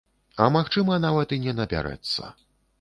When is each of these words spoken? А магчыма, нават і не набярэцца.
А 0.45 0.47
магчыма, 0.55 0.97
нават 1.05 1.37
і 1.39 1.41
не 1.45 1.53
набярэцца. 1.61 2.35